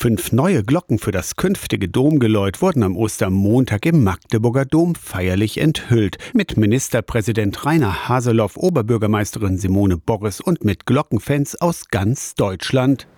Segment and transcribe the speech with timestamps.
[0.00, 6.18] Fünf neue Glocken für das künftige Domgeläut wurden am Ostermontag im Magdeburger Dom feierlich enthüllt.
[6.34, 13.08] Mit Ministerpräsident Rainer Haseloff, Oberbürgermeisterin Simone Boris und mit Glockenfans aus ganz Deutschland.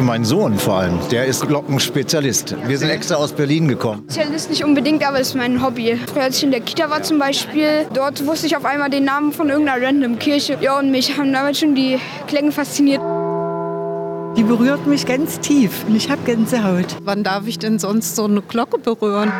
[0.00, 2.56] Mein Sohn vor allem, der ist Glockenspezialist.
[2.66, 4.04] Wir sind extra aus Berlin gekommen.
[4.04, 5.98] Spezialist nicht unbedingt, aber das ist mein Hobby.
[6.06, 9.04] Früher, als ich in der Kita war zum Beispiel, dort wusste ich auf einmal den
[9.04, 10.56] Namen von irgendeiner random Kirche.
[10.62, 11.98] Ja, und mich haben damals schon die
[12.28, 13.02] Klänge fasziniert.
[14.38, 16.96] Die berührt mich ganz tief und ich habe Gänsehaut.
[17.02, 19.32] Wann darf ich denn sonst so eine Glocke berühren?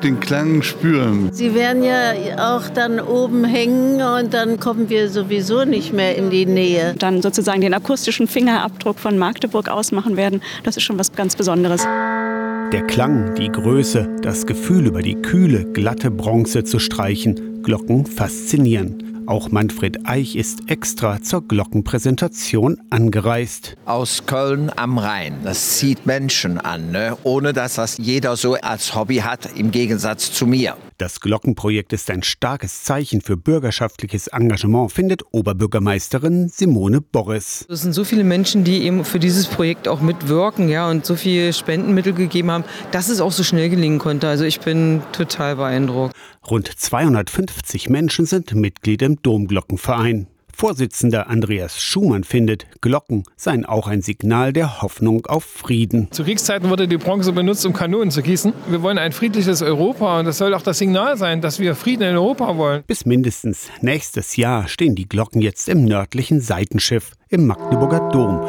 [0.00, 1.30] Den Klang spüren.
[1.32, 6.30] Sie werden ja auch dann oben hängen und dann kommen wir sowieso nicht mehr in
[6.30, 6.94] die Nähe.
[7.00, 11.82] Dann sozusagen den akustischen Fingerabdruck von Magdeburg ausmachen werden, das ist schon was ganz Besonderes.
[11.82, 19.07] Der Klang, die Größe, das Gefühl über die kühle, glatte Bronze zu streichen, Glocken faszinieren.
[19.28, 23.76] Auch Manfred Eich ist extra zur Glockenpräsentation angereist.
[23.84, 25.40] Aus Köln am Rhein.
[25.44, 27.14] Das zieht Menschen an, ne?
[27.24, 30.78] ohne dass das jeder so als Hobby hat, im Gegensatz zu mir.
[30.98, 37.64] Das Glockenprojekt ist ein starkes Zeichen für bürgerschaftliches Engagement, findet Oberbürgermeisterin Simone Boris.
[37.70, 41.14] Es sind so viele Menschen, die eben für dieses Projekt auch mitwirken ja, und so
[41.14, 44.26] viele Spendenmittel gegeben haben, dass es auch so schnell gelingen konnte.
[44.26, 46.16] Also ich bin total beeindruckt.
[46.50, 50.26] Rund 250 Menschen sind Mitglied im Domglockenverein.
[50.60, 56.08] Vorsitzender Andreas Schumann findet, Glocken seien auch ein Signal der Hoffnung auf Frieden.
[56.10, 58.52] Zu Kriegszeiten wurde die Bronze benutzt, um Kanonen zu gießen.
[58.68, 62.02] Wir wollen ein friedliches Europa und das soll auch das Signal sein, dass wir Frieden
[62.02, 62.82] in Europa wollen.
[62.88, 68.40] Bis mindestens nächstes Jahr stehen die Glocken jetzt im nördlichen Seitenschiff im Magdeburger Dom.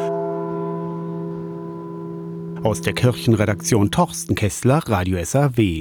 [2.64, 5.78] Aus der Kirchenredaktion Torsten Kessler, Radio SAW.